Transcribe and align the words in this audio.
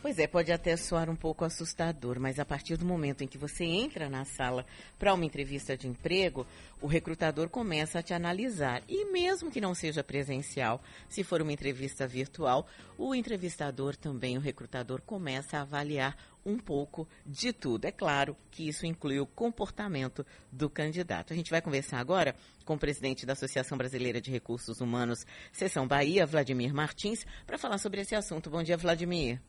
Pois 0.00 0.16
é, 0.20 0.28
pode 0.28 0.52
até 0.52 0.76
soar 0.76 1.10
um 1.10 1.16
pouco 1.16 1.44
assustador, 1.44 2.20
mas 2.20 2.38
a 2.38 2.44
partir 2.44 2.76
do 2.76 2.86
momento 2.86 3.24
em 3.24 3.26
que 3.26 3.36
você 3.36 3.64
entra 3.64 4.08
na 4.08 4.24
sala 4.24 4.64
para 4.96 5.12
uma 5.12 5.24
entrevista 5.24 5.76
de 5.76 5.88
emprego, 5.88 6.46
o 6.80 6.86
recrutador 6.86 7.48
começa 7.48 7.98
a 7.98 8.02
te 8.02 8.14
analisar. 8.14 8.80
E 8.88 9.06
mesmo 9.06 9.50
que 9.50 9.60
não 9.60 9.74
seja 9.74 10.04
presencial, 10.04 10.80
se 11.08 11.24
for 11.24 11.42
uma 11.42 11.52
entrevista 11.52 12.06
virtual, 12.06 12.64
o 12.96 13.12
entrevistador 13.12 13.96
também, 13.96 14.38
o 14.38 14.40
recrutador, 14.40 15.02
começa 15.02 15.58
a 15.58 15.62
avaliar 15.62 16.16
um 16.46 16.58
pouco 16.58 17.08
de 17.26 17.52
tudo. 17.52 17.84
É 17.84 17.90
claro 17.90 18.36
que 18.52 18.68
isso 18.68 18.86
inclui 18.86 19.18
o 19.18 19.26
comportamento 19.26 20.24
do 20.52 20.70
candidato. 20.70 21.32
A 21.32 21.36
gente 21.36 21.50
vai 21.50 21.60
conversar 21.60 21.98
agora 21.98 22.36
com 22.64 22.74
o 22.74 22.78
presidente 22.78 23.26
da 23.26 23.32
Associação 23.32 23.76
Brasileira 23.76 24.20
de 24.20 24.30
Recursos 24.30 24.80
Humanos, 24.80 25.26
Seção 25.52 25.88
Bahia, 25.88 26.24
Vladimir 26.24 26.72
Martins, 26.72 27.26
para 27.44 27.58
falar 27.58 27.78
sobre 27.78 28.00
esse 28.02 28.14
assunto. 28.14 28.48
Bom 28.48 28.62
dia, 28.62 28.76
Vladimir. 28.76 29.40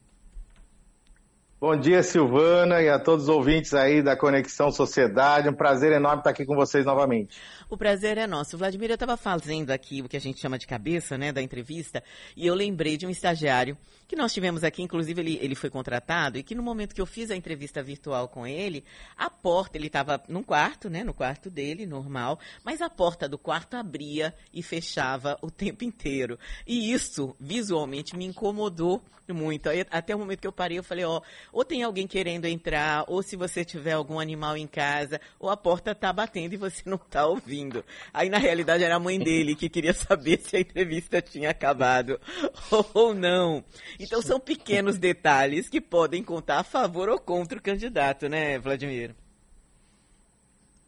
Bom 1.61 1.77
dia, 1.77 2.01
Silvana, 2.01 2.81
e 2.81 2.87
a 2.87 2.97
todos 2.97 3.25
os 3.25 3.29
ouvintes 3.29 3.73
aí 3.73 4.01
da 4.01 4.15
Conexão 4.15 4.71
Sociedade. 4.71 5.49
Um 5.49 5.53
prazer 5.53 5.91
enorme 5.91 6.19
estar 6.19 6.29
aqui 6.29 6.45
com 6.45 6.55
vocês 6.55 6.85
novamente. 6.85 7.37
O 7.69 7.75
prazer 7.75 8.17
é 8.17 8.25
nosso. 8.25 8.57
Vladimir, 8.57 8.89
eu 8.89 8.93
estava 8.93 9.17
fazendo 9.17 9.69
aqui 9.71 10.01
o 10.01 10.07
que 10.07 10.15
a 10.15 10.21
gente 10.21 10.39
chama 10.39 10.57
de 10.57 10.65
cabeça, 10.65 11.17
né, 11.17 11.33
da 11.33 11.41
entrevista, 11.41 12.01
e 12.33 12.47
eu 12.47 12.55
lembrei 12.55 12.95
de 12.95 13.05
um 13.05 13.09
estagiário 13.09 13.77
que 14.07 14.15
nós 14.15 14.33
tivemos 14.33 14.63
aqui, 14.63 14.81
inclusive 14.81 15.21
ele, 15.21 15.37
ele 15.41 15.53
foi 15.53 15.69
contratado, 15.69 16.37
e 16.37 16.43
que 16.43 16.55
no 16.55 16.63
momento 16.63 16.95
que 16.95 17.01
eu 17.01 17.05
fiz 17.05 17.29
a 17.29 17.35
entrevista 17.35 17.83
virtual 17.83 18.29
com 18.29 18.47
ele, 18.47 18.85
a 19.17 19.29
porta, 19.29 19.77
ele 19.77 19.87
estava 19.87 20.23
num 20.29 20.41
quarto, 20.41 20.89
né, 20.89 21.03
no 21.03 21.13
quarto 21.13 21.49
dele, 21.49 21.85
normal, 21.85 22.39
mas 22.63 22.81
a 22.81 22.89
porta 22.89 23.27
do 23.27 23.37
quarto 23.37 23.75
abria 23.75 24.33
e 24.53 24.63
fechava 24.63 25.37
o 25.41 25.51
tempo 25.51 25.83
inteiro. 25.83 26.39
E 26.65 26.93
isso, 26.93 27.35
visualmente, 27.37 28.15
me 28.15 28.25
incomodou 28.25 29.03
muito. 29.33 29.69
Aí, 29.69 29.85
até 29.89 30.15
o 30.15 30.19
momento 30.19 30.41
que 30.41 30.47
eu 30.47 30.51
parei, 30.51 30.77
eu 30.77 30.83
falei, 30.83 31.05
ó, 31.05 31.21
ou 31.51 31.65
tem 31.65 31.83
alguém 31.83 32.07
querendo 32.07 32.45
entrar, 32.45 33.05
ou 33.07 33.21
se 33.21 33.35
você 33.35 33.63
tiver 33.63 33.93
algum 33.93 34.19
animal 34.19 34.57
em 34.57 34.67
casa, 34.67 35.19
ou 35.39 35.49
a 35.49 35.57
porta 35.57 35.91
está 35.91 36.11
batendo 36.11 36.53
e 36.53 36.57
você 36.57 36.81
não 36.85 36.97
está 36.97 37.25
ouvindo. 37.25 37.83
Aí, 38.13 38.29
na 38.29 38.37
realidade, 38.37 38.83
era 38.83 38.95
a 38.95 38.99
mãe 38.99 39.19
dele 39.19 39.55
que 39.55 39.69
queria 39.69 39.93
saber 39.93 40.39
se 40.39 40.57
a 40.57 40.59
entrevista 40.59 41.21
tinha 41.21 41.49
acabado 41.49 42.19
ou 42.93 43.13
não. 43.13 43.63
Então 43.99 44.21
são 44.21 44.39
pequenos 44.39 44.97
detalhes 44.97 45.69
que 45.69 45.81
podem 45.81 46.23
contar 46.23 46.59
a 46.59 46.63
favor 46.63 47.09
ou 47.09 47.19
contra 47.19 47.57
o 47.57 47.61
candidato, 47.61 48.29
né, 48.29 48.57
Vladimir? 48.59 49.15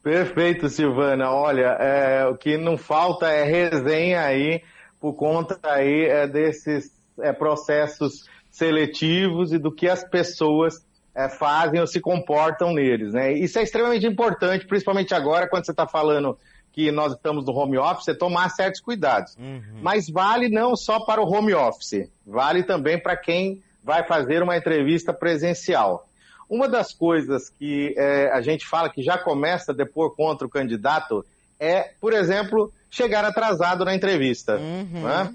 Perfeito, 0.03 0.67
Silvana. 0.67 1.29
Olha, 1.29 1.77
é, 1.79 2.25
o 2.25 2.35
que 2.35 2.57
não 2.57 2.75
falta 2.75 3.29
é 3.29 3.43
resenha 3.43 4.21
aí 4.21 4.63
por 4.99 5.13
conta 5.13 5.59
aí 5.63 6.05
é, 6.05 6.27
desses 6.27 6.91
é, 7.19 7.31
processos 7.31 8.25
seletivos 8.51 9.53
e 9.53 9.57
do 9.57 9.71
que 9.71 9.87
as 9.87 10.03
pessoas 10.03 10.85
é, 11.15 11.29
fazem 11.29 11.79
ou 11.79 11.87
se 11.87 11.99
comportam 11.99 12.73
neles. 12.73 13.13
Né? 13.13 13.33
Isso 13.33 13.57
é 13.57 13.63
extremamente 13.63 14.05
importante, 14.05 14.67
principalmente 14.67 15.13
agora, 15.13 15.47
quando 15.47 15.65
você 15.65 15.71
está 15.71 15.87
falando 15.87 16.37
que 16.73 16.91
nós 16.91 17.13
estamos 17.13 17.45
no 17.45 17.53
home 17.53 17.77
office, 17.77 18.07
é 18.09 18.13
tomar 18.13 18.49
certos 18.49 18.79
cuidados. 18.79 19.35
Uhum. 19.37 19.79
Mas 19.81 20.09
vale 20.09 20.49
não 20.49 20.75
só 20.75 20.99
para 21.01 21.21
o 21.21 21.29
home 21.29 21.53
office, 21.53 22.09
vale 22.25 22.63
também 22.63 23.01
para 23.01 23.17
quem 23.17 23.61
vai 23.83 24.05
fazer 24.05 24.41
uma 24.41 24.55
entrevista 24.55 25.13
presencial. 25.13 26.07
Uma 26.49 26.67
das 26.67 26.93
coisas 26.93 27.49
que 27.49 27.93
é, 27.97 28.29
a 28.31 28.41
gente 28.41 28.65
fala 28.67 28.89
que 28.89 29.01
já 29.01 29.17
começa 29.17 29.71
a 29.71 29.75
depor 29.75 30.15
contra 30.15 30.45
o 30.45 30.49
candidato 30.49 31.25
é, 31.59 31.91
por 31.99 32.11
exemplo, 32.11 32.73
chegar 32.89 33.23
atrasado 33.23 33.85
na 33.85 33.93
entrevista. 33.93 34.57
Uhum. 34.57 35.03
Né? 35.03 35.33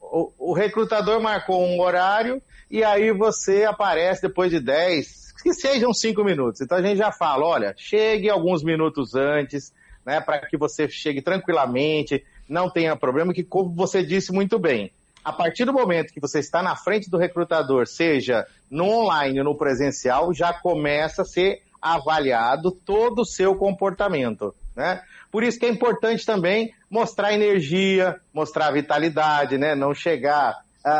O, 0.00 0.32
o, 0.38 0.52
recrutador 0.52 1.20
marcou 1.20 1.64
um 1.64 1.80
horário 1.80 2.42
e 2.70 2.84
aí 2.84 3.12
você 3.12 3.64
aparece 3.64 4.22
depois 4.22 4.50
de 4.50 4.60
10, 4.60 5.32
que 5.42 5.52
sejam 5.54 5.92
5 5.92 6.22
minutos. 6.24 6.60
Então 6.60 6.78
a 6.78 6.82
gente 6.82 6.98
já 6.98 7.12
fala, 7.12 7.46
olha, 7.46 7.74
chegue 7.76 8.28
alguns 8.28 8.62
minutos 8.62 9.14
antes, 9.14 9.72
né, 10.04 10.20
para 10.20 10.38
que 10.46 10.56
você 10.56 10.88
chegue 10.88 11.22
tranquilamente, 11.22 12.24
não 12.48 12.70
tenha 12.70 12.96
problema, 12.96 13.32
que 13.32 13.44
como 13.44 13.74
você 13.74 14.02
disse 14.02 14.32
muito 14.32 14.58
bem, 14.58 14.90
a 15.24 15.32
partir 15.32 15.64
do 15.64 15.72
momento 15.72 16.12
que 16.12 16.20
você 16.20 16.38
está 16.38 16.62
na 16.62 16.74
frente 16.74 17.10
do 17.10 17.18
recrutador, 17.18 17.86
seja 17.86 18.46
no 18.70 18.86
online 18.86 19.38
ou 19.40 19.44
no 19.44 19.54
presencial, 19.54 20.32
já 20.32 20.52
começa 20.52 21.22
a 21.22 21.24
ser 21.24 21.62
avaliado 21.80 22.70
todo 22.70 23.20
o 23.20 23.26
seu 23.26 23.54
comportamento, 23.54 24.54
né? 24.74 25.02
Por 25.30 25.42
isso 25.42 25.58
que 25.58 25.66
é 25.66 25.68
importante 25.68 26.24
também 26.24 26.72
mostrar 26.90 27.34
energia, 27.34 28.18
mostrar 28.32 28.70
vitalidade, 28.70 29.58
né? 29.58 29.74
Não 29.74 29.92
chegar 29.92 30.56
uh, 30.84 30.90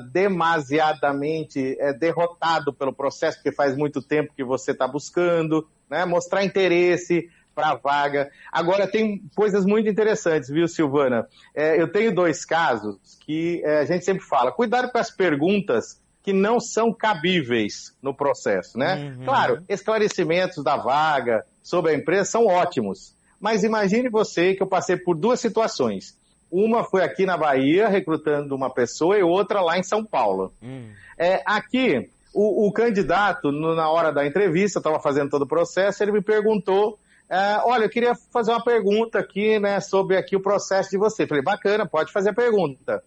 uh, 0.00 0.10
demasiadamente 0.10 1.76
uh, 1.80 1.98
derrotado 1.98 2.72
pelo 2.72 2.92
processo, 2.92 3.38
porque 3.38 3.52
faz 3.52 3.76
muito 3.76 4.02
tempo 4.02 4.32
que 4.34 4.44
você 4.44 4.72
está 4.72 4.86
buscando, 4.86 5.66
né? 5.90 6.04
Mostrar 6.04 6.44
interesse, 6.44 7.28
para 7.58 7.70
a 7.70 7.74
vaga. 7.74 8.30
Agora, 8.52 8.86
tem 8.86 9.20
coisas 9.34 9.64
muito 9.64 9.88
interessantes, 9.88 10.48
viu, 10.48 10.68
Silvana? 10.68 11.26
É, 11.52 11.80
eu 11.80 11.90
tenho 11.90 12.14
dois 12.14 12.44
casos 12.44 13.18
que 13.26 13.60
é, 13.64 13.80
a 13.80 13.84
gente 13.84 14.04
sempre 14.04 14.22
fala: 14.22 14.52
cuidado 14.52 14.92
com 14.92 14.98
as 14.98 15.10
perguntas 15.10 16.00
que 16.22 16.32
não 16.32 16.60
são 16.60 16.92
cabíveis 16.92 17.96
no 18.00 18.14
processo, 18.14 18.78
né? 18.78 19.16
Uhum. 19.18 19.24
Claro, 19.24 19.64
esclarecimentos 19.68 20.62
da 20.62 20.76
vaga 20.76 21.44
sobre 21.62 21.92
a 21.92 21.94
empresa 21.94 22.30
são 22.30 22.46
ótimos, 22.46 23.14
mas 23.40 23.64
imagine 23.64 24.08
você 24.08 24.54
que 24.54 24.62
eu 24.62 24.66
passei 24.66 24.96
por 24.96 25.16
duas 25.16 25.40
situações. 25.40 26.17
Uma 26.50 26.84
foi 26.84 27.02
aqui 27.02 27.26
na 27.26 27.36
Bahia, 27.36 27.88
recrutando 27.88 28.54
uma 28.54 28.72
pessoa, 28.72 29.18
e 29.18 29.22
outra 29.22 29.60
lá 29.60 29.78
em 29.78 29.82
São 29.82 30.04
Paulo. 30.04 30.52
Uhum. 30.62 30.90
É, 31.18 31.42
aqui, 31.44 32.10
o, 32.32 32.68
o 32.68 32.72
candidato, 32.72 33.52
no, 33.52 33.74
na 33.74 33.90
hora 33.90 34.12
da 34.12 34.26
entrevista, 34.26 34.78
estava 34.78 34.98
fazendo 35.00 35.30
todo 35.30 35.42
o 35.42 35.48
processo, 35.48 36.02
ele 36.02 36.12
me 36.12 36.22
perguntou 36.22 36.98
é, 37.30 37.60
olha, 37.62 37.84
eu 37.84 37.90
queria 37.90 38.14
fazer 38.32 38.50
uma 38.50 38.64
pergunta 38.64 39.18
aqui, 39.18 39.58
né, 39.58 39.80
sobre 39.80 40.16
aqui 40.16 40.34
o 40.34 40.40
processo 40.40 40.90
de 40.90 40.96
você. 40.96 41.26
Falei, 41.26 41.42
bacana, 41.42 41.86
pode 41.86 42.10
fazer 42.10 42.30
a 42.30 42.34
pergunta. 42.34 43.02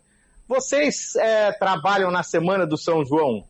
Vocês 0.48 1.16
é, 1.16 1.52
trabalham 1.54 2.12
na 2.12 2.22
semana 2.22 2.66
do 2.68 2.78
São 2.78 3.04
João? 3.04 3.44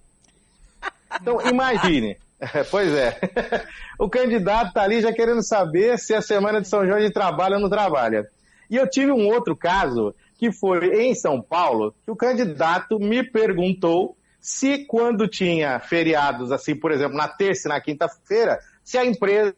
Então, 1.21 1.41
imagine. 1.41 2.15
pois 2.71 2.89
é. 2.93 3.19
o 3.99 4.09
candidato 4.09 4.69
está 4.69 4.83
ali 4.83 5.01
já 5.01 5.11
querendo 5.11 5.43
saber 5.45 5.99
se 5.99 6.13
a 6.13 6.21
semana 6.21 6.61
de 6.61 6.69
São 6.69 6.85
João 6.85 6.97
ele 6.97 7.11
trabalha 7.11 7.55
ou 7.57 7.61
não 7.61 7.69
trabalha. 7.69 8.25
E 8.71 8.77
eu 8.77 8.89
tive 8.89 9.11
um 9.11 9.27
outro 9.27 9.53
caso, 9.53 10.15
que 10.39 10.49
foi 10.49 11.03
em 11.03 11.13
São 11.13 11.41
Paulo, 11.41 11.93
que 12.05 12.09
o 12.09 12.15
candidato 12.15 12.97
me 12.97 13.21
perguntou 13.21 14.17
se 14.39 14.85
quando 14.85 15.27
tinha 15.27 15.77
feriados, 15.81 16.53
assim, 16.53 16.73
por 16.73 16.89
exemplo, 16.89 17.17
na 17.17 17.27
terça 17.27 17.67
e 17.67 17.69
na 17.69 17.81
quinta-feira, 17.81 18.59
se 18.81 18.97
a 18.97 19.05
empresa 19.05 19.53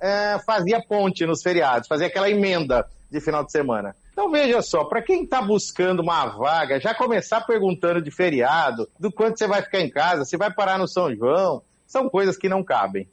é, 0.00 0.38
fazia 0.46 0.82
ponte 0.82 1.26
nos 1.26 1.42
feriados, 1.42 1.86
fazia 1.86 2.06
aquela 2.06 2.30
emenda 2.30 2.88
de 3.10 3.20
final 3.20 3.44
de 3.44 3.52
semana. 3.52 3.94
Então 4.12 4.30
veja 4.30 4.62
só, 4.62 4.84
para 4.84 5.02
quem 5.02 5.24
está 5.24 5.42
buscando 5.42 6.00
uma 6.00 6.26
vaga, 6.26 6.80
já 6.80 6.94
começar 6.94 7.42
perguntando 7.42 8.00
de 8.00 8.10
feriado, 8.10 8.88
do 8.98 9.12
quanto 9.12 9.38
você 9.38 9.46
vai 9.46 9.62
ficar 9.62 9.80
em 9.80 9.90
casa, 9.90 10.24
se 10.24 10.38
vai 10.38 10.52
parar 10.52 10.78
no 10.78 10.88
São 10.88 11.14
João, 11.14 11.62
são 11.86 12.08
coisas 12.08 12.38
que 12.38 12.48
não 12.48 12.64
cabem. 12.64 13.06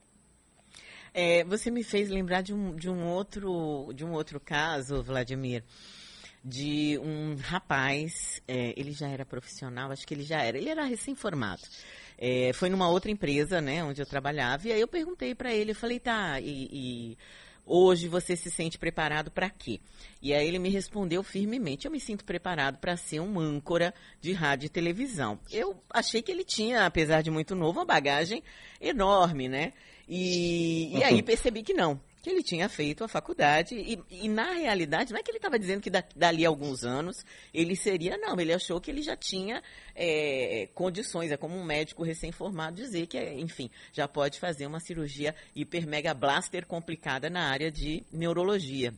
É, 1.13 1.43
você 1.43 1.71
me 1.71 1.83
fez 1.83 2.09
lembrar 2.09 2.41
de 2.41 2.53
um, 2.53 2.75
de 2.75 2.89
um 2.89 3.05
outro 3.05 3.91
de 3.93 4.05
um 4.05 4.11
outro 4.11 4.39
caso, 4.39 5.01
Vladimir, 5.03 5.63
de 6.43 6.99
um 6.99 7.35
rapaz, 7.35 8.41
é, 8.47 8.73
ele 8.77 8.91
já 8.91 9.07
era 9.07 9.25
profissional, 9.25 9.91
acho 9.91 10.07
que 10.07 10.13
ele 10.13 10.23
já 10.23 10.41
era, 10.41 10.57
ele 10.57 10.69
era 10.69 10.83
recém-formado. 10.83 11.61
É, 12.17 12.51
foi 12.53 12.69
numa 12.69 12.89
outra 12.89 13.09
empresa, 13.09 13.61
né, 13.61 13.83
onde 13.83 14.01
eu 14.01 14.05
trabalhava, 14.05 14.67
e 14.67 14.73
aí 14.73 14.81
eu 14.81 14.87
perguntei 14.87 15.33
para 15.33 15.53
ele, 15.53 15.71
eu 15.71 15.75
falei, 15.75 15.99
tá, 15.99 16.39
e, 16.39 16.67
e 16.71 17.17
hoje 17.69 18.07
você 18.07 18.35
se 18.35 18.49
sente 18.49 18.77
preparado 18.77 19.29
para 19.29 19.49
quê? 19.49 19.79
E 20.21 20.33
aí 20.33 20.47
ele 20.47 20.59
me 20.59 20.69
respondeu 20.69 21.23
firmemente: 21.23 21.85
eu 21.85 21.91
me 21.91 21.99
sinto 21.99 22.25
preparado 22.25 22.77
para 22.79 22.97
ser 22.97 23.19
um 23.19 23.39
âncora 23.39 23.93
de 24.19 24.33
rádio 24.33 24.65
e 24.65 24.69
televisão. 24.69 25.39
Eu 25.51 25.81
achei 25.89 26.21
que 26.21 26.31
ele 26.31 26.43
tinha, 26.43 26.85
apesar 26.85 27.21
de 27.21 27.29
muito 27.31 27.55
novo, 27.55 27.79
uma 27.79 27.85
bagagem 27.85 28.43
enorme, 28.81 29.47
né? 29.47 29.73
E, 30.07 30.97
e 30.97 31.03
aí 31.03 31.21
percebi 31.23 31.61
que 31.61 31.73
não 31.73 32.01
que 32.21 32.29
ele 32.29 32.43
tinha 32.43 32.67
feito 32.67 33.03
a 33.03 33.07
faculdade 33.07 33.75
e, 33.75 33.99
e 34.09 34.27
na 34.27 34.53
realidade 34.53 35.11
não 35.11 35.19
é 35.19 35.23
que 35.23 35.31
ele 35.31 35.37
estava 35.37 35.57
dizendo 35.57 35.81
que 35.81 35.89
da, 35.89 36.03
dali 36.15 36.45
a 36.45 36.49
alguns 36.49 36.83
anos 36.83 37.25
ele 37.53 37.75
seria 37.75 38.17
não 38.17 38.39
ele 38.39 38.53
achou 38.53 38.79
que 38.81 38.91
ele 38.91 39.01
já 39.01 39.15
tinha 39.15 39.63
é, 39.95 40.67
condições 40.73 41.31
é 41.31 41.37
como 41.37 41.55
um 41.55 41.63
médico 41.63 42.03
recém-formado 42.03 42.75
dizer 42.75 43.07
que 43.07 43.17
enfim 43.33 43.69
já 43.93 44.07
pode 44.07 44.39
fazer 44.39 44.65
uma 44.65 44.79
cirurgia 44.79 45.33
hiper 45.55 45.87
mega 45.87 46.13
blaster 46.13 46.65
complicada 46.65 47.29
na 47.29 47.49
área 47.49 47.71
de 47.71 48.03
neurologia 48.11 48.93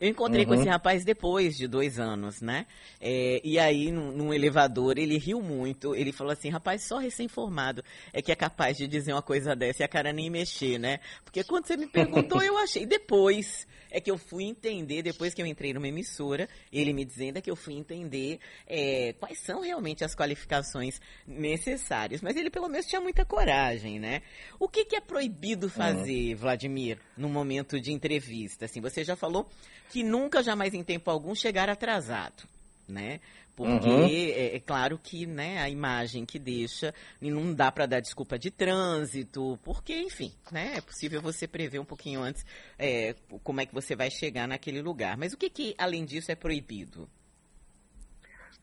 Eu 0.00 0.08
encontrei 0.08 0.44
uhum. 0.44 0.48
com 0.48 0.54
esse 0.54 0.68
rapaz 0.68 1.04
depois 1.04 1.56
de 1.56 1.66
dois 1.66 1.98
anos, 1.98 2.40
né? 2.40 2.66
É, 3.00 3.40
e 3.42 3.58
aí, 3.58 3.90
num, 3.90 4.12
num, 4.12 4.34
elevador, 4.34 4.98
ele 4.98 5.16
riu 5.18 5.40
muito. 5.40 5.94
Ele 5.94 6.12
falou 6.12 6.32
assim: 6.32 6.48
rapaz, 6.48 6.82
só 6.82 6.98
recém-formado 6.98 7.82
é 8.12 8.20
que 8.20 8.30
é 8.30 8.34
capaz 8.34 8.76
de 8.76 8.86
dizer 8.86 9.12
uma 9.12 9.22
coisa 9.22 9.54
dessa 9.56 9.82
e 9.82 9.84
a 9.84 9.88
cara 9.88 10.12
nem 10.12 10.30
mexer, 10.30 10.78
né? 10.78 11.00
Porque 11.24 11.42
quando 11.44 11.66
você 11.66 11.76
me 11.76 11.86
perguntou, 11.86 12.42
eu 12.42 12.58
achei. 12.58 12.86
Depois 12.86 13.66
é 13.90 14.00
que 14.00 14.10
eu 14.10 14.18
fui 14.18 14.44
entender, 14.44 15.02
depois 15.02 15.32
que 15.32 15.40
eu 15.40 15.46
entrei 15.46 15.72
numa 15.72 15.88
emissora, 15.88 16.48
ele 16.72 16.92
me 16.92 17.04
dizendo 17.04 17.38
é 17.38 17.40
que 17.40 17.50
eu 17.50 17.56
fui 17.56 17.74
entender 17.74 18.38
é, 18.66 19.14
quais 19.14 19.38
são 19.38 19.60
realmente 19.60 20.04
as 20.04 20.14
qualificações 20.14 21.00
necessárias. 21.26 22.20
Mas 22.20 22.36
ele, 22.36 22.50
pelo 22.50 22.68
menos, 22.68 22.86
tinha 22.86 23.00
muita 23.00 23.24
coragem, 23.24 23.98
né? 23.98 24.22
O 24.58 24.68
que, 24.68 24.84
que 24.84 24.96
é 24.96 25.00
proibido 25.00 25.70
fazer, 25.70 26.32
uhum. 26.32 26.36
Vladimir, 26.36 26.98
no 27.16 27.28
momento 27.28 27.80
de 27.80 27.92
entrevista? 27.92 28.66
Assim, 28.66 28.80
você 28.80 29.02
já 29.02 29.16
falou 29.16 29.48
que 29.90 30.02
nunca, 30.02 30.42
jamais 30.42 30.74
em 30.74 30.82
tempo 30.82 31.10
algum, 31.10 31.34
chegar 31.34 31.68
atrasado, 31.68 32.44
né? 32.88 33.20
Porque 33.56 33.88
uhum. 33.88 34.04
é, 34.04 34.56
é, 34.56 34.60
claro 34.60 35.00
que 35.02 35.24
né, 35.24 35.58
a 35.62 35.70
imagem 35.70 36.26
que 36.26 36.38
deixa, 36.38 36.92
não 37.22 37.54
dá 37.54 37.72
para 37.72 37.86
dar 37.86 38.00
desculpa 38.00 38.38
de 38.38 38.50
trânsito, 38.50 39.58
porque, 39.64 39.98
enfim, 39.98 40.30
né, 40.52 40.74
é 40.76 40.80
possível 40.82 41.22
você 41.22 41.48
prever 41.48 41.78
um 41.78 41.84
pouquinho 41.84 42.20
antes 42.20 42.44
é, 42.78 43.14
como 43.42 43.62
é 43.62 43.64
que 43.64 43.72
você 43.72 43.96
vai 43.96 44.10
chegar 44.10 44.46
naquele 44.46 44.82
lugar. 44.82 45.16
Mas 45.16 45.32
o 45.32 45.38
que, 45.38 45.48
que, 45.48 45.74
além 45.78 46.04
disso, 46.04 46.30
é 46.30 46.34
proibido? 46.34 47.08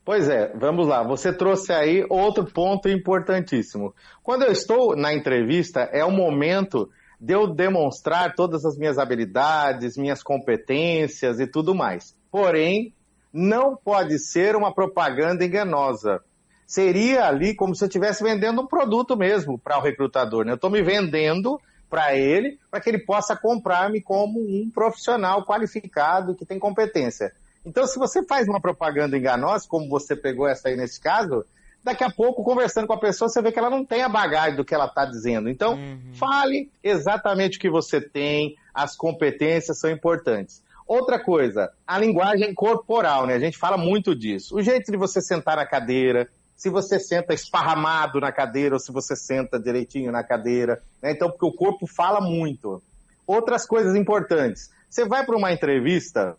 Pois 0.06 0.30
é, 0.30 0.54
vamos 0.56 0.88
lá. 0.88 1.02
Você 1.02 1.34
trouxe 1.34 1.74
aí 1.74 2.06
outro 2.08 2.46
ponto 2.46 2.88
importantíssimo. 2.88 3.96
Quando 4.22 4.44
eu 4.44 4.52
estou 4.52 4.96
na 4.96 5.12
entrevista, 5.12 5.90
é 5.92 6.06
o 6.06 6.12
momento 6.12 6.92
de 7.24 7.34
eu 7.34 7.48
demonstrar 7.48 8.36
todas 8.36 8.66
as 8.66 8.78
minhas 8.78 8.98
habilidades, 8.98 9.96
minhas 9.96 10.22
competências 10.22 11.40
e 11.40 11.48
tudo 11.48 11.74
mais. 11.74 12.14
Porém, 12.30 12.94
não 13.32 13.78
pode 13.78 14.20
ser 14.20 14.58
uma 14.58 14.74
propaganda 14.76 15.46
enganosa. 15.46 16.20
Seria 16.68 17.26
ali 17.26 17.56
como 17.56 17.74
se 17.74 17.86
eu 17.86 17.88
estivesse 17.88 18.22
vendendo 18.22 18.62
um 18.62 18.68
produto 18.68 19.16
mesmo 19.16 19.58
para 19.58 19.78
o 19.78 19.82
recrutador. 19.82 20.44
Né? 20.44 20.52
Eu 20.52 20.56
estou 20.56 20.70
me 20.70 20.84
vendendo 20.84 21.58
para 21.90 22.14
ele, 22.14 22.60
para 22.70 22.82
que 22.82 22.90
ele 22.90 23.00
possa 23.00 23.38
comprar-me 23.38 24.02
como 24.02 24.42
um 24.42 24.70
profissional 24.70 25.46
qualificado 25.46 26.36
que 26.36 26.46
tem 26.46 26.60
competência. 26.60 27.32
Então, 27.66 27.88
se 27.88 27.98
você 27.98 28.22
faz 28.26 28.50
uma 28.50 28.60
propaganda 28.60 29.18
enganosa, 29.18 29.66
como 29.70 29.88
você 29.88 30.14
pegou 30.14 30.46
essa 30.46 30.68
aí 30.68 30.76
nesse 30.76 31.00
caso, 31.00 31.46
daqui 31.84 32.04
a 32.04 32.10
pouco, 32.10 32.44
conversando 32.44 32.88
com 32.88 32.94
a 32.94 33.00
pessoa, 33.00 33.30
você 33.30 33.42
vê 33.42 33.52
que 33.52 33.60
ela 33.60 33.70
não 33.70 33.84
tem 33.84 34.02
a 34.02 34.10
bagagem 34.10 34.56
do 34.56 34.64
que 34.64 34.74
ela 34.74 34.86
está 34.86 35.06
dizendo. 35.06 35.50
Então, 35.50 35.74
uhum. 35.74 36.14
fale 36.14 36.72
exatamente 36.84 37.58
o 37.58 37.62
que 37.62 37.70
você 37.70 38.00
tem, 38.00 38.56
as 38.74 38.96
competências 38.96 39.80
são 39.80 39.90
importantes. 39.90 40.64
Outra 40.88 41.20
coisa, 41.20 41.72
a 41.86 41.98
linguagem 41.98 42.54
corporal, 42.54 43.26
né? 43.26 43.36
A 43.36 43.40
gente 43.40 43.58
fala 43.58 43.78
muito 43.78 44.16
disso. 44.16 44.56
O 44.56 44.62
jeito 44.62 44.92
de 44.92 44.98
você 44.98 45.22
sentar 45.22 45.56
na 45.58 45.66
cadeira, 45.66 46.28
se 46.56 46.70
você 46.70 47.00
senta 47.00 47.34
esparramado 47.34 48.20
na 48.20 48.32
cadeira 48.32 48.76
ou 48.76 48.80
se 48.80 48.92
você 48.92 49.16
senta 49.16 49.60
direitinho 49.60 50.12
na 50.12 50.24
cadeira, 50.24 50.82
né? 51.02 51.12
Então, 51.12 51.30
porque 51.30 51.46
o 51.46 51.54
corpo 51.54 51.88
fala 51.88 52.22
muito. 52.22 52.82
Outras 53.26 53.66
coisas 53.66 53.96
importantes. 53.96 54.70
Você 54.90 55.06
vai 55.06 55.26
para 55.26 55.38
uma 55.38 55.52
entrevista 55.52 56.38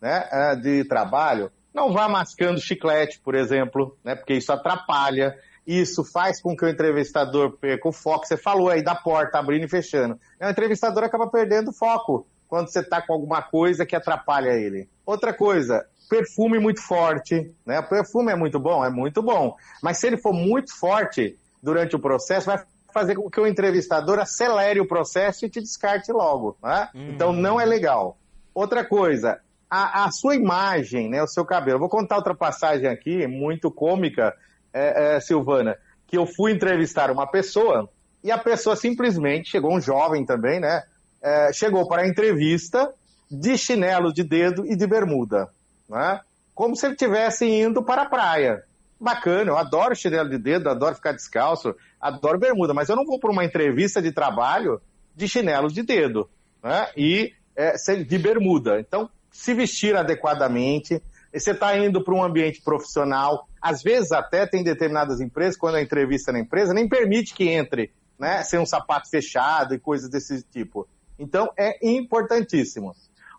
né, 0.00 0.28
é, 0.30 0.56
de 0.56 0.84
trabalho, 0.84 1.50
não 1.74 1.92
vá 1.92 2.08
mascando 2.08 2.60
chiclete, 2.60 3.20
por 3.20 3.34
exemplo, 3.34 3.96
né? 4.02 4.14
Porque 4.14 4.34
isso 4.34 4.52
atrapalha. 4.52 5.36
Isso 5.66 6.02
faz 6.02 6.40
com 6.40 6.56
que 6.56 6.64
o 6.64 6.68
entrevistador 6.68 7.52
perca 7.58 7.88
o 7.88 7.92
foco. 7.92 8.26
Você 8.26 8.36
falou 8.36 8.70
aí 8.70 8.82
da 8.82 8.94
porta 8.94 9.38
abrindo 9.38 9.64
e 9.64 9.68
fechando. 9.68 10.18
O 10.40 10.48
entrevistador 10.48 11.04
acaba 11.04 11.28
perdendo 11.28 11.68
o 11.68 11.74
foco 11.74 12.26
quando 12.48 12.72
você 12.72 12.80
está 12.80 13.02
com 13.02 13.12
alguma 13.12 13.42
coisa 13.42 13.84
que 13.84 13.94
atrapalha 13.94 14.50
ele. 14.50 14.88
Outra 15.04 15.34
coisa, 15.34 15.86
perfume 16.08 16.58
muito 16.58 16.80
forte, 16.82 17.54
né? 17.66 17.80
O 17.80 17.88
perfume 17.88 18.32
é 18.32 18.36
muito 18.36 18.58
bom, 18.58 18.82
é 18.82 18.90
muito 18.90 19.22
bom. 19.22 19.54
Mas 19.82 19.98
se 19.98 20.06
ele 20.06 20.16
for 20.16 20.32
muito 20.32 20.74
forte 20.74 21.38
durante 21.62 21.94
o 21.94 21.98
processo, 21.98 22.46
vai 22.46 22.62
fazer 22.92 23.14
com 23.14 23.30
que 23.30 23.38
o 23.38 23.46
entrevistador 23.46 24.18
acelere 24.18 24.80
o 24.80 24.88
processo 24.88 25.44
e 25.44 25.50
te 25.50 25.60
descarte 25.60 26.10
logo, 26.10 26.56
né? 26.62 26.88
Uhum. 26.94 27.10
Então 27.10 27.32
não 27.32 27.60
é 27.60 27.66
legal. 27.66 28.16
Outra 28.54 28.84
coisa, 28.84 29.38
a, 29.70 30.04
a, 30.04 30.10
sua 30.10 30.34
imagem, 30.34 31.08
né? 31.08 31.22
O 31.22 31.28
seu 31.28 31.44
cabelo. 31.44 31.78
Vou 31.78 31.88
contar 31.88 32.16
outra 32.16 32.34
passagem 32.34 32.88
aqui, 32.88 33.26
muito 33.26 33.70
cômica, 33.70 34.34
é, 34.72 35.16
é, 35.16 35.20
Silvana, 35.20 35.76
que 36.06 36.16
eu 36.16 36.26
fui 36.26 36.52
entrevistar 36.52 37.10
uma 37.10 37.26
pessoa 37.26 37.88
e 38.22 38.30
a 38.30 38.38
pessoa 38.38 38.76
simplesmente 38.76 39.50
chegou 39.50 39.74
um 39.74 39.80
jovem 39.80 40.24
também, 40.24 40.60
né? 40.60 40.82
é, 41.22 41.52
chegou 41.52 41.86
para 41.86 42.02
a 42.02 42.08
entrevista 42.08 42.92
de 43.30 43.56
chinelo 43.58 44.12
de 44.12 44.22
dedo 44.22 44.64
e 44.66 44.76
de 44.76 44.86
bermuda, 44.86 45.48
né? 45.88 46.20
Como 46.54 46.74
se 46.74 46.86
ele 46.86 46.94
estivesse 46.94 47.46
indo 47.46 47.82
para 47.82 48.02
a 48.02 48.08
praia. 48.08 48.64
Bacana, 49.00 49.50
eu 49.50 49.56
adoro 49.56 49.94
chinelo 49.94 50.28
de 50.28 50.38
dedo, 50.38 50.68
adoro 50.68 50.94
ficar 50.94 51.12
descalço, 51.12 51.74
adoro 52.00 52.38
bermuda, 52.38 52.74
mas 52.74 52.88
eu 52.88 52.96
não 52.96 53.04
vou 53.04 53.20
para 53.20 53.30
uma 53.30 53.44
entrevista 53.44 54.02
de 54.02 54.10
trabalho 54.10 54.80
de 55.14 55.28
chinelo 55.28 55.68
de 55.68 55.82
dedo 55.82 56.28
né? 56.62 56.88
e 56.96 57.32
é, 57.54 57.74
de 57.76 58.18
bermuda. 58.18 58.80
Então, 58.80 59.08
se 59.30 59.54
vestir 59.54 59.96
adequadamente, 59.96 61.02
você 61.32 61.52
está 61.52 61.76
indo 61.76 62.02
para 62.02 62.14
um 62.14 62.22
ambiente 62.22 62.62
profissional, 62.62 63.46
às 63.60 63.82
vezes 63.82 64.12
até 64.12 64.46
tem 64.46 64.62
determinadas 64.62 65.20
empresas, 65.20 65.56
quando 65.56 65.76
a 65.76 65.82
entrevista 65.82 66.32
na 66.32 66.40
empresa, 66.40 66.72
nem 66.72 66.88
permite 66.88 67.34
que 67.34 67.48
entre, 67.48 67.92
né, 68.18 68.42
sem 68.42 68.58
um 68.58 68.66
sapato 68.66 69.08
fechado 69.10 69.74
e 69.74 69.78
coisas 69.78 70.08
desse 70.08 70.42
tipo. 70.42 70.88
Então, 71.18 71.50
é 71.56 71.78
importantíssimo. 71.86 72.94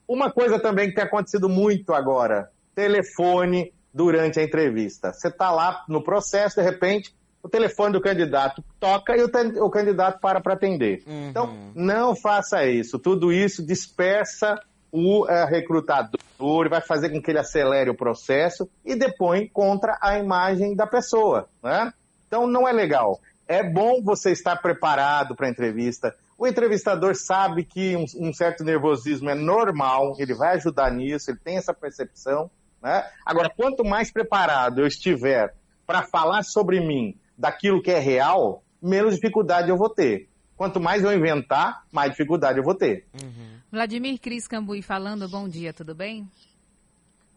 Uma 0.08 0.32
coisa 0.32 0.60
também 0.60 0.90
que 0.90 0.96
tem 0.96 1.04
acontecido 1.04 1.48
muito 1.48 1.94
agora, 1.94 2.52
telefone 2.76 3.74
durante 3.94 4.40
a 4.40 4.44
entrevista. 4.44 5.14
Você 5.14 5.30
está 5.30 5.52
lá 5.52 5.84
no 5.88 6.04
processo, 6.04 6.58
de 6.58 6.62
repente, 6.62 7.16
o 7.42 7.48
telefone 7.48 7.94
do 7.94 8.02
candidato 8.02 8.64
toca 8.80 9.16
e 9.16 9.24
o, 9.24 9.66
o 9.66 9.70
candidato 9.70 10.20
para 10.20 10.42
para 10.42 10.54
atender. 10.54 11.04
Uhum. 11.08 11.30
Então, 11.30 11.72
não 11.74 12.16
faça 12.16 12.66
isso. 12.66 13.00
Tudo 13.00 13.32
isso 13.32 13.66
dispersa 13.66 14.60
o 14.92 15.28
é, 15.28 15.46
recrutador, 15.46 16.70
vai 16.70 16.82
fazer 16.82 17.10
com 17.10 17.22
que 17.22 17.32
ele 17.32 17.40
acelere 17.40 17.90
o 17.90 17.96
processo 17.96 18.70
e 18.84 18.96
depõe 18.96 19.48
contra 19.48 19.98
a 20.02 20.18
imagem 20.18 20.76
da 20.76 20.88
pessoa. 20.88 21.48
Né? 21.62 21.94
Então, 22.28 22.48
não 22.48 22.68
é 22.68 22.72
legal. 22.72 23.20
É 23.48 23.64
bom 23.64 24.02
você 24.02 24.32
estar 24.32 24.56
preparado 24.58 25.36
para 25.36 25.48
a 25.48 25.50
entrevista, 25.50 26.16
o 26.40 26.48
entrevistador 26.48 27.16
sabe 27.16 27.66
que 27.66 27.98
um, 27.98 28.06
um, 28.18 28.34
certo 28.34 28.64
nervosismo 28.64 29.30
é 29.30 29.36
normal, 29.36 30.16
ele 30.18 30.34
vai 30.34 30.56
ajudar 30.56 30.90
nisso, 30.90 31.30
ele 31.30 31.40
tem 31.44 31.58
essa 31.58 31.74
percepção. 31.74 32.50
Né? 32.82 33.06
Agora, 33.26 33.50
quanto 33.50 33.84
mais 33.84 34.10
preparado 34.10 34.80
eu 34.80 34.88
estiver 34.88 35.54
para 35.86 36.04
falar 36.04 36.44
sobre 36.44 36.80
mim, 36.80 37.20
daquilo 37.38 37.82
que 37.82 37.92
é 37.92 38.00
real, 38.00 38.64
menos 38.82 39.16
dificuldade 39.16 39.70
eu 39.70 39.78
vou 39.78 39.90
ter. 39.90 40.30
Quanto 40.56 40.80
mais 40.80 41.04
eu 41.04 41.12
inventar, 41.12 41.84
mais 41.92 42.12
dificuldade 42.12 42.58
eu 42.58 42.64
vou 42.64 42.76
ter. 42.76 43.06
Uhum. 43.22 43.59
Vladimir 43.72 44.20
Cris 44.20 44.48
Cambuí 44.48 44.82
falando, 44.82 45.30
bom 45.30 45.48
dia, 45.48 45.72
tudo 45.72 45.94
bem? 45.94 46.28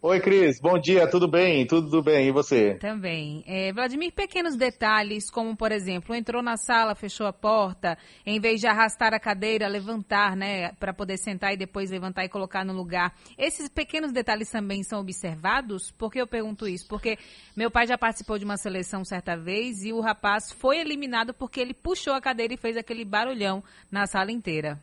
Oi, 0.00 0.18
Cris. 0.18 0.58
Bom 0.60 0.80
dia, 0.80 1.08
tudo 1.08 1.28
bem? 1.28 1.64
Tudo 1.64 2.02
bem, 2.02 2.26
e 2.26 2.32
você? 2.32 2.74
Também. 2.74 3.44
É, 3.46 3.72
Vladimir, 3.72 4.12
pequenos 4.12 4.56
detalhes, 4.56 5.30
como, 5.30 5.54
por 5.54 5.70
exemplo, 5.70 6.12
entrou 6.12 6.42
na 6.42 6.56
sala, 6.56 6.96
fechou 6.96 7.26
a 7.26 7.32
porta, 7.32 7.96
em 8.26 8.40
vez 8.40 8.60
de 8.60 8.66
arrastar 8.66 9.14
a 9.14 9.20
cadeira, 9.20 9.68
levantar, 9.68 10.34
né, 10.34 10.72
para 10.72 10.92
poder 10.92 11.18
sentar 11.18 11.52
e 11.52 11.56
depois 11.56 11.90
levantar 11.90 12.24
e 12.24 12.28
colocar 12.28 12.64
no 12.64 12.72
lugar. 12.72 13.14
Esses 13.38 13.68
pequenos 13.68 14.10
detalhes 14.10 14.50
também 14.50 14.82
são 14.82 15.00
observados? 15.00 15.92
Por 15.92 16.10
que 16.10 16.20
eu 16.20 16.26
pergunto 16.26 16.66
isso? 16.66 16.88
Porque 16.88 17.16
meu 17.54 17.70
pai 17.70 17.86
já 17.86 17.96
participou 17.96 18.38
de 18.38 18.44
uma 18.44 18.56
seleção 18.56 19.04
certa 19.04 19.36
vez 19.36 19.84
e 19.84 19.92
o 19.92 20.00
rapaz 20.00 20.50
foi 20.50 20.78
eliminado 20.78 21.32
porque 21.32 21.60
ele 21.60 21.74
puxou 21.74 22.14
a 22.14 22.20
cadeira 22.20 22.54
e 22.54 22.56
fez 22.56 22.76
aquele 22.76 23.04
barulhão 23.04 23.62
na 23.88 24.06
sala 24.06 24.32
inteira. 24.32 24.80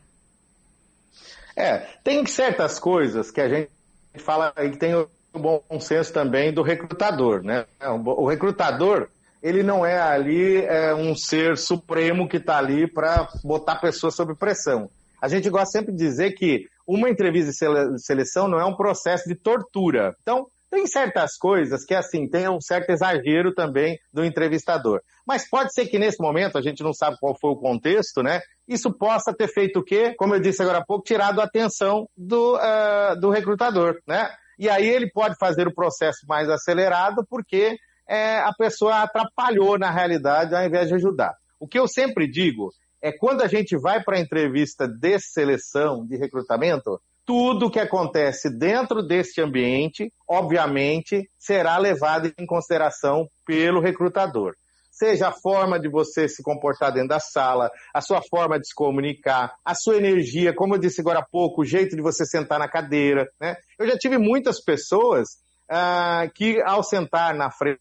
É, 1.56 1.78
tem 2.02 2.24
certas 2.26 2.78
coisas 2.78 3.30
que 3.30 3.40
a 3.40 3.48
gente 3.48 3.70
fala 4.18 4.52
que 4.52 4.76
tem 4.76 4.94
o 4.94 5.08
bom 5.32 5.62
senso 5.80 6.12
também 6.12 6.52
do 6.52 6.62
recrutador, 6.62 7.42
né? 7.42 7.66
O 8.04 8.26
recrutador, 8.26 9.08
ele 9.42 9.62
não 9.62 9.84
é 9.84 10.00
ali 10.00 10.64
é, 10.64 10.94
um 10.94 11.14
ser 11.14 11.56
supremo 11.56 12.28
que 12.28 12.38
está 12.38 12.58
ali 12.58 12.86
para 12.86 13.28
botar 13.44 13.76
pessoas 13.76 14.14
sob 14.14 14.34
pressão. 14.34 14.90
A 15.20 15.28
gente 15.28 15.50
gosta 15.50 15.78
sempre 15.78 15.92
de 15.92 15.98
dizer 15.98 16.32
que 16.32 16.66
uma 16.86 17.08
entrevista 17.08 17.50
de 17.90 18.02
seleção 18.02 18.48
não 18.48 18.58
é 18.58 18.64
um 18.64 18.74
processo 18.74 19.28
de 19.28 19.34
tortura. 19.34 20.16
Então, 20.22 20.46
tem 20.70 20.86
certas 20.86 21.36
coisas 21.36 21.84
que, 21.84 21.94
assim, 21.94 22.28
tem 22.28 22.48
um 22.48 22.60
certo 22.60 22.90
exagero 22.90 23.52
também 23.52 23.98
do 24.12 24.24
entrevistador. 24.24 25.00
Mas 25.26 25.48
pode 25.48 25.72
ser 25.74 25.86
que 25.86 25.98
nesse 25.98 26.22
momento, 26.22 26.56
a 26.56 26.62
gente 26.62 26.82
não 26.82 26.92
sabe 26.92 27.16
qual 27.18 27.36
foi 27.38 27.50
o 27.50 27.56
contexto, 27.56 28.22
né? 28.22 28.40
Isso 28.68 28.92
possa 28.92 29.34
ter 29.34 29.48
feito 29.48 29.80
o 29.80 29.84
quê? 29.84 30.14
Como 30.16 30.34
eu 30.34 30.40
disse 30.40 30.62
agora 30.62 30.78
há 30.78 30.84
pouco, 30.84 31.04
tirado 31.04 31.40
a 31.40 31.44
atenção 31.44 32.08
do, 32.16 32.56
uh, 32.56 33.18
do 33.20 33.30
recrutador, 33.30 34.00
né? 34.06 34.30
E 34.58 34.68
aí 34.68 34.88
ele 34.88 35.10
pode 35.10 35.36
fazer 35.38 35.66
o 35.66 35.74
processo 35.74 36.26
mais 36.28 36.48
acelerado 36.48 37.26
porque 37.28 37.76
é, 38.06 38.38
a 38.38 38.52
pessoa 38.52 39.02
atrapalhou 39.02 39.78
na 39.78 39.90
realidade 39.90 40.54
ao 40.54 40.64
invés 40.64 40.88
de 40.88 40.94
ajudar. 40.94 41.34
O 41.58 41.66
que 41.66 41.78
eu 41.78 41.88
sempre 41.88 42.30
digo 42.30 42.70
é 43.02 43.10
quando 43.10 43.42
a 43.42 43.46
gente 43.46 43.76
vai 43.76 44.02
para 44.02 44.18
a 44.18 44.20
entrevista 44.20 44.86
de 44.86 45.18
seleção, 45.18 46.04
de 46.06 46.16
recrutamento, 46.16 47.00
tudo 47.24 47.70
que 47.70 47.78
acontece 47.78 48.50
dentro 48.50 49.02
deste 49.02 49.40
ambiente, 49.40 50.12
obviamente, 50.28 51.28
será 51.38 51.76
levado 51.78 52.32
em 52.38 52.46
consideração 52.46 53.28
pelo 53.46 53.80
recrutador. 53.80 54.54
Seja 54.90 55.28
a 55.28 55.32
forma 55.32 55.80
de 55.80 55.88
você 55.88 56.28
se 56.28 56.42
comportar 56.42 56.92
dentro 56.92 57.08
da 57.08 57.20
sala, 57.20 57.70
a 57.94 58.00
sua 58.00 58.20
forma 58.28 58.58
de 58.58 58.66
se 58.66 58.74
comunicar, 58.74 59.54
a 59.64 59.74
sua 59.74 59.96
energia, 59.96 60.54
como 60.54 60.74
eu 60.74 60.78
disse 60.78 61.00
agora 61.00 61.20
há 61.20 61.24
pouco, 61.24 61.62
o 61.62 61.64
jeito 61.64 61.96
de 61.96 62.02
você 62.02 62.26
sentar 62.26 62.58
na 62.58 62.68
cadeira. 62.68 63.26
Né? 63.40 63.56
Eu 63.78 63.86
já 63.86 63.96
tive 63.96 64.18
muitas 64.18 64.62
pessoas 64.62 65.38
ah, 65.70 66.28
que, 66.34 66.60
ao 66.62 66.82
sentar 66.82 67.34
na 67.34 67.50
frente, 67.50 67.80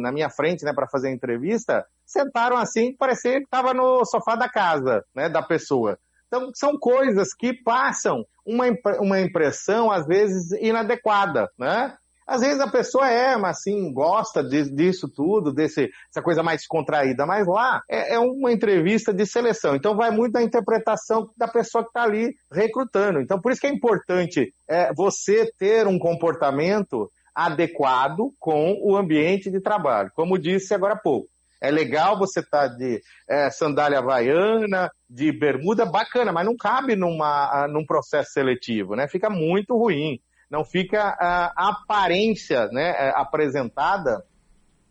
na 0.00 0.12
minha 0.12 0.28
frente, 0.28 0.64
né, 0.64 0.72
para 0.74 0.88
fazer 0.88 1.08
a 1.08 1.12
entrevista, 1.12 1.86
sentaram 2.04 2.56
assim, 2.56 2.94
parecia 2.94 3.38
que 3.38 3.44
estava 3.44 3.72
no 3.72 4.04
sofá 4.04 4.34
da 4.34 4.48
casa, 4.48 5.04
né, 5.14 5.28
da 5.28 5.42
pessoa. 5.42 5.98
Então, 6.28 6.50
são 6.54 6.78
coisas 6.78 7.34
que 7.34 7.52
passam 7.52 8.24
uma, 8.46 8.66
uma 9.00 9.20
impressão, 9.20 9.90
às 9.90 10.06
vezes, 10.06 10.52
inadequada, 10.60 11.48
né? 11.58 11.96
Às 12.28 12.42
vezes 12.42 12.60
a 12.60 12.68
pessoa 12.70 13.08
é, 13.08 13.38
mas 13.38 13.56
assim, 13.56 13.90
gosta 13.90 14.44
de, 14.44 14.70
disso 14.70 15.08
tudo, 15.08 15.50
desse, 15.50 15.88
dessa 16.08 16.22
coisa 16.22 16.42
mais 16.42 16.66
contraída, 16.66 17.24
mas 17.24 17.46
lá 17.46 17.80
é, 17.88 18.16
é, 18.16 18.18
uma 18.18 18.52
entrevista 18.52 19.14
de 19.14 19.24
seleção. 19.24 19.74
Então 19.74 19.96
vai 19.96 20.10
muito 20.10 20.34
da 20.34 20.42
interpretação 20.42 21.30
da 21.38 21.48
pessoa 21.48 21.82
que 21.82 21.88
está 21.88 22.02
ali 22.02 22.34
recrutando. 22.52 23.18
Então 23.18 23.40
por 23.40 23.50
isso 23.50 23.62
que 23.62 23.66
é 23.66 23.72
importante 23.72 24.52
é, 24.68 24.92
você 24.92 25.50
ter 25.58 25.86
um 25.86 25.98
comportamento 25.98 27.10
adequado 27.34 28.30
com 28.38 28.76
o 28.82 28.94
ambiente 28.94 29.50
de 29.50 29.60
trabalho. 29.62 30.10
Como 30.14 30.38
disse 30.38 30.74
agora 30.74 30.92
há 30.92 30.98
pouco. 30.98 31.28
É 31.60 31.70
legal 31.70 32.18
você 32.18 32.40
estar 32.40 32.68
tá 32.68 32.74
de 32.74 33.02
é, 33.28 33.50
sandália 33.50 33.98
havaiana, 33.98 34.90
de 35.08 35.32
bermuda, 35.32 35.84
bacana, 35.84 36.32
mas 36.32 36.46
não 36.46 36.56
cabe 36.56 36.94
numa, 36.94 37.66
num 37.68 37.84
processo 37.84 38.32
seletivo, 38.32 38.94
né? 38.94 39.08
Fica 39.08 39.28
muito 39.28 39.76
ruim. 39.76 40.20
Não 40.50 40.64
fica 40.64 41.16
a 41.20 41.68
aparência 41.68 42.68
né, 42.68 42.94
é, 42.96 43.12
apresentada 43.14 44.24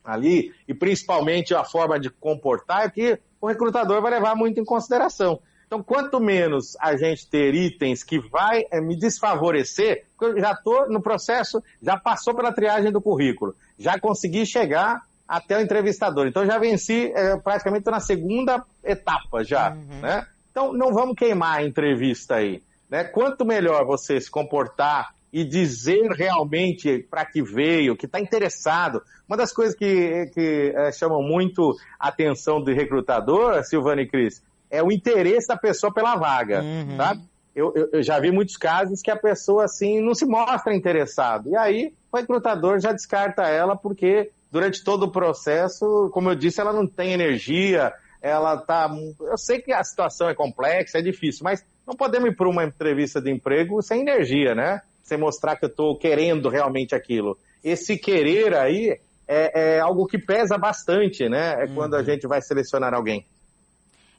ali, 0.04 0.54
e 0.68 0.74
principalmente 0.74 1.54
a 1.54 1.64
forma 1.64 2.00
de 2.00 2.10
comportar, 2.10 2.86
é 2.86 2.90
que 2.90 3.20
o 3.42 3.48
recrutador 3.48 4.02
vai 4.02 4.12
levar 4.12 4.36
muito 4.36 4.60
em 4.60 4.66
consideração. 4.66 5.42
Então, 5.66 5.84
quanto 5.84 6.20
menos 6.20 6.78
a 6.80 6.96
gente 6.96 7.30
ter 7.30 7.54
itens 7.54 8.02
que 8.02 8.20
vai 8.20 8.64
é, 8.72 8.80
me 8.80 8.98
desfavorecer, 8.98 10.06
eu 10.22 10.40
já 10.40 10.54
estou 10.54 10.90
no 10.90 11.02
processo, 11.02 11.62
já 11.82 11.98
passou 11.98 12.34
pela 12.34 12.54
triagem 12.54 12.90
do 12.90 13.02
currículo, 13.02 13.54
já 13.78 14.00
consegui 14.00 14.46
chegar 14.46 15.02
até 15.27 15.57
o 15.57 15.62
entrevistador. 15.62 16.27
Então 16.27 16.46
já 16.46 16.57
venci, 16.57 17.12
é, 17.13 17.36
praticamente 17.38 17.81
estou 17.81 17.93
na 17.93 18.00
segunda 18.00 18.63
etapa 18.84 19.43
já, 19.43 19.72
uhum. 19.72 20.01
né? 20.01 20.25
Então 20.51 20.74
não 20.74 20.93
vamos 20.93 21.15
queimar 21.15 21.57
a 21.57 21.63
entrevista 21.63 22.36
aí, 22.36 22.62
né? 22.89 23.03
Quanto 23.03 23.46
melhor 23.46 23.86
você 23.86 24.19
se 24.19 24.31
comportar 24.31 25.13
e 25.31 25.43
dizer 25.43 26.10
realmente 26.12 27.05
para 27.10 27.25
que 27.25 27.41
veio, 27.41 27.96
que 27.96 28.05
está 28.05 28.19
interessado. 28.19 29.01
Uma 29.27 29.36
das 29.36 29.51
coisas 29.51 29.75
que, 29.75 30.31
que 30.34 30.74
é, 30.75 30.91
chamam 30.91 31.22
muito 31.22 31.75
a 32.00 32.07
atenção 32.07 32.62
do 32.62 32.74
recrutador, 32.74 33.62
Silvana 33.63 34.01
e 34.01 34.07
Cris, 34.07 34.41
é 34.69 34.81
o 34.81 34.91
interesse 34.91 35.48
da 35.48 35.57
pessoa 35.57 35.93
pela 35.93 36.15
vaga, 36.15 36.62
uhum. 36.62 36.98
tá? 36.98 37.17
Eu, 37.55 37.74
eu, 37.75 37.89
eu, 37.93 38.03
já 38.03 38.19
vi 38.19 38.31
muitos 38.31 38.55
casos 38.55 39.01
que 39.01 39.10
a 39.10 39.15
pessoa 39.15 39.65
assim 39.65 40.00
não 40.00 40.13
se 40.13 40.25
mostra 40.25 40.75
interessado. 40.75 41.50
E 41.50 41.57
aí 41.57 41.93
o 42.12 42.17
recrutador 42.17 42.79
já 42.79 42.91
descarta 42.91 43.43
ela 43.43 43.75
porque 43.75 44.29
durante 44.51 44.84
todo 44.84 45.04
o 45.04 45.12
processo, 45.12 46.10
como 46.13 46.30
eu 46.30 46.36
disse, 46.36 46.62
ela 46.62 46.74
não 46.74 46.88
tem 46.88 47.13
energia, 47.13 47.94
ela 48.22 48.58
tá. 48.58 48.89
Eu 49.22 49.38
sei 49.38 49.60
que 49.60 49.72
a 49.72 49.84
situação 49.84 50.30
é 50.30 50.36
complexa, 50.36 51.00
é 51.00 51.01
difícil, 51.01 51.44
mas 51.44 51.63
não 51.86 51.96
podemos 51.96 52.30
ir 52.30 52.36
para 52.36 52.50
uma 52.50 52.63
entrevista 52.63 53.22
de 53.22 53.32
emprego 53.32 53.82
sem 53.82 54.01
energia, 54.01 54.56
né? 54.56 54.82
Sem 55.04 55.18
mostrar 55.18 55.56
que 55.56 55.66
eu 55.66 55.70
estou 55.70 55.98
querendo 55.98 56.50
realmente 56.50 56.94
aquilo. 56.94 57.38
Esse 57.63 57.98
querer 57.98 58.56
aí 58.56 59.00
é, 59.27 59.75
é, 59.75 59.80
algo 59.80 60.06
que 60.08 60.18
pesa 60.18 60.58
bastante, 60.58 61.27
né? 61.27 61.63
É 61.63 61.68
quando 61.68 61.96
a 61.96 62.00
uhum. 62.00 62.06
gente 62.06 62.27
vai 62.27 62.42
selecionar 62.42 62.94
alguém. 62.94 63.25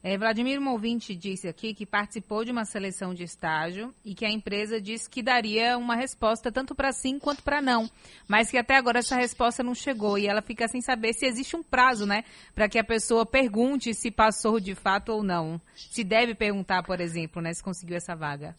É, 0.02 0.16
Vladimir 0.16 0.60
Movinte 0.60 1.14
disse 1.14 1.48
aqui 1.48 1.74
que 1.74 1.84
participou 1.84 2.44
de 2.44 2.52
uma 2.52 2.64
seleção 2.64 3.12
de 3.12 3.24
estágio 3.24 3.92
e 4.04 4.14
que 4.14 4.24
a 4.24 4.30
empresa 4.30 4.80
disse 4.80 5.10
que 5.10 5.22
daria 5.22 5.76
uma 5.76 5.96
resposta 5.96 6.52
tanto 6.52 6.72
para 6.72 6.92
sim 6.92 7.18
quanto 7.18 7.42
para 7.42 7.60
não, 7.60 7.90
mas 8.28 8.48
que 8.48 8.56
até 8.56 8.76
agora 8.76 9.00
essa 9.00 9.16
resposta 9.16 9.62
não 9.62 9.74
chegou 9.74 10.16
e 10.16 10.28
ela 10.28 10.40
fica 10.40 10.68
sem 10.68 10.80
saber 10.80 11.14
se 11.14 11.26
existe 11.26 11.56
um 11.56 11.64
prazo, 11.64 12.06
né, 12.06 12.22
para 12.54 12.68
que 12.68 12.78
a 12.78 12.84
pessoa 12.84 13.26
pergunte 13.26 13.92
se 13.92 14.10
passou 14.10 14.60
de 14.60 14.74
fato 14.74 15.10
ou 15.10 15.22
não. 15.24 15.60
Se 15.74 16.04
deve 16.04 16.32
perguntar, 16.34 16.84
por 16.84 17.00
exemplo, 17.00 17.42
né, 17.42 17.52
se 17.52 17.62
conseguiu 17.62 17.96
essa 17.96 18.14
vaga. 18.14 18.54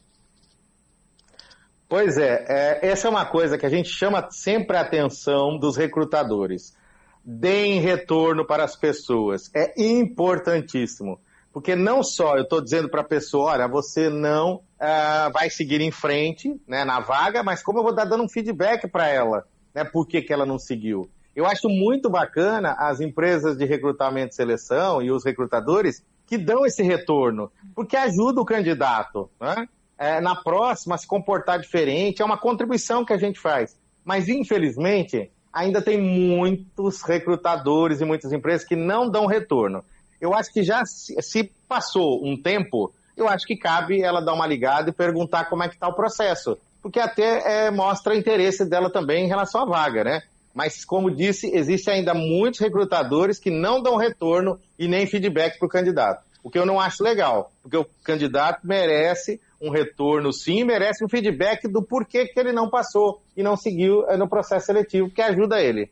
Pois 1.88 2.18
é, 2.18 2.46
é 2.48 2.80
essa 2.88 3.08
é 3.08 3.10
uma 3.10 3.26
coisa 3.26 3.58
que 3.58 3.66
a 3.66 3.70
gente 3.70 3.90
chama 3.90 4.30
sempre 4.30 4.76
a 4.76 4.82
atenção 4.82 5.58
dos 5.58 5.78
recrutadores. 5.78 6.78
Deem 7.24 7.80
retorno 7.80 8.46
para 8.46 8.64
as 8.64 8.76
pessoas. 8.76 9.50
É 9.56 9.74
importantíssimo. 9.82 11.20
Porque 11.52 11.76
não 11.76 12.04
só 12.04 12.38
eu 12.38 12.44
estou 12.44 12.62
dizendo 12.62 12.90
para 12.90 13.02
a 13.02 13.06
pessoa, 13.06 13.52
olha, 13.52 13.68
você 13.68 14.10
não 14.10 14.56
uh, 14.56 15.32
vai 15.34 15.50
seguir 15.50 15.82
em 15.82 15.92
frente 15.92 16.60
né, 16.68 16.84
na 16.86 17.00
vaga, 17.00 17.44
mas 17.44 17.64
como 17.64 17.80
eu 17.80 17.84
vou 17.84 17.94
dar 17.94 18.06
dando 18.06 18.24
um 18.24 18.30
feedback 18.30 18.88
para 18.88 19.08
ela, 19.08 19.46
né, 19.74 19.84
por 19.84 20.08
que, 20.08 20.22
que 20.22 20.32
ela 20.32 20.46
não 20.46 20.60
seguiu. 20.60 21.10
Eu 21.36 21.46
acho 21.46 21.70
muito 21.70 22.10
bacana 22.10 22.76
as 22.78 23.00
empresas 23.00 23.58
de 23.58 23.66
recrutamento 23.66 24.34
e 24.34 24.36
seleção 24.36 25.02
e 25.02 25.12
os 25.12 25.24
recrutadores 25.24 26.04
que 26.28 26.38
dão 26.38 26.66
esse 26.66 26.84
retorno, 26.84 27.52
porque 27.74 27.98
ajuda 27.98 28.42
o 28.42 28.46
candidato 28.46 29.30
né, 29.40 29.68
é, 29.98 30.22
na 30.22 30.36
próxima 30.36 30.96
a 30.96 30.98
se 30.98 31.08
comportar 31.08 31.60
diferente, 31.60 32.22
é 32.22 32.26
uma 32.26 32.38
contribuição 32.38 33.04
que 33.04 33.14
a 33.14 33.18
gente 33.18 33.40
faz. 33.40 33.76
Mas, 34.06 34.30
infelizmente, 34.30 35.32
ainda 35.52 35.82
tem 35.82 36.00
muitos 36.00 37.02
recrutadores 37.02 38.00
e 38.00 38.06
muitas 38.06 38.32
empresas 38.32 38.68
que 38.68 38.76
não 38.76 39.10
dão 39.10 39.26
retorno 39.26 39.84
eu 40.20 40.34
acho 40.34 40.52
que 40.52 40.64
já 40.64 40.84
se 40.86 41.52
passou 41.68 42.26
um 42.26 42.36
tempo, 42.42 42.94
eu 43.16 43.28
acho 43.28 43.46
que 43.46 43.56
cabe 43.56 44.02
ela 44.02 44.22
dar 44.22 44.34
uma 44.34 44.48
ligada 44.48 44.90
e 44.90 44.94
perguntar 44.94 45.46
como 45.46 45.64
é 45.64 45.68
que 45.68 45.76
está 45.76 45.88
o 45.88 45.96
processo. 45.96 46.58
Porque 46.82 47.00
até 47.00 47.66
é, 47.66 47.72
mostra 47.72 48.16
interesse 48.16 48.66
dela 48.66 48.90
também 48.90 49.26
em 49.26 49.28
relação 49.28 49.62
à 49.62 49.66
vaga, 49.66 50.04
né? 50.04 50.22
Mas, 50.54 50.84
como 50.84 51.12
disse, 51.12 51.50
existe 51.54 51.90
ainda 51.90 52.14
muitos 52.14 52.60
recrutadores 52.60 53.38
que 53.38 53.52
não 53.52 53.82
dão 53.82 53.98
retorno 53.98 54.60
e 54.78 54.88
nem 54.88 55.06
feedback 55.06 55.60
para 55.60 55.66
o 55.66 55.70
candidato. 55.70 56.24
O 56.44 56.50
que 56.50 56.58
eu 56.58 56.66
não 56.66 56.80
acho 56.80 57.04
legal, 57.04 57.52
porque 57.62 57.78
o 57.78 57.86
candidato 58.04 58.62
merece 58.64 59.40
um 59.62 59.70
retorno 59.70 60.32
sim, 60.32 60.64
merece 60.64 61.04
um 61.04 61.10
feedback 61.10 61.68
do 61.68 61.84
porquê 61.84 62.26
que 62.26 62.40
ele 62.40 62.54
não 62.54 62.70
passou 62.70 63.22
e 63.36 63.44
não 63.44 63.58
seguiu 63.58 64.10
é, 64.10 64.16
no 64.16 64.28
processo 64.28 64.68
seletivo, 64.68 65.10
que 65.10 65.22
ajuda 65.22 65.62
ele. 65.62 65.92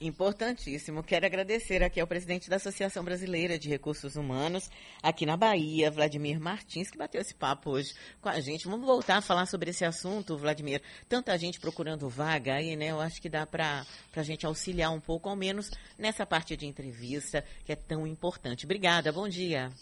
Importantíssimo. 0.00 1.02
Quero 1.02 1.26
agradecer 1.26 1.82
aqui 1.82 2.00
ao 2.00 2.06
presidente 2.06 2.48
da 2.48 2.54
Associação 2.54 3.02
Brasileira 3.02 3.58
de 3.58 3.68
Recursos 3.68 4.14
Humanos, 4.14 4.70
aqui 5.02 5.26
na 5.26 5.36
Bahia, 5.36 5.90
Vladimir 5.90 6.38
Martins, 6.38 6.88
que 6.88 6.96
bateu 6.96 7.20
esse 7.20 7.34
papo 7.34 7.70
hoje 7.70 7.94
com 8.20 8.28
a 8.28 8.38
gente. 8.38 8.68
Vamos 8.68 8.86
voltar 8.86 9.16
a 9.16 9.20
falar 9.20 9.46
sobre 9.46 9.70
esse 9.70 9.84
assunto, 9.84 10.38
Vladimir. 10.38 10.80
Tanta 11.08 11.36
gente 11.36 11.58
procurando 11.58 12.08
vaga 12.08 12.54
aí, 12.54 12.76
né? 12.76 12.92
Eu 12.92 13.00
acho 13.00 13.20
que 13.20 13.28
dá 13.28 13.44
para 13.44 13.84
a 14.14 14.22
gente 14.22 14.46
auxiliar 14.46 14.92
um 14.92 15.00
pouco, 15.00 15.28
ao 15.28 15.34
menos 15.34 15.68
nessa 15.98 16.24
parte 16.24 16.56
de 16.56 16.64
entrevista, 16.64 17.44
que 17.64 17.72
é 17.72 17.76
tão 17.76 18.06
importante. 18.06 18.66
Obrigada, 18.66 19.10
bom 19.10 19.28
dia. 19.28 19.72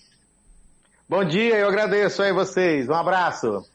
Bom 1.07 1.25
dia, 1.27 1.57
eu 1.57 1.69
agradeço 1.69 2.23
aí 2.23 2.33
vocês. 2.33 2.89
Um 2.89 2.95
abraço. 2.95 3.69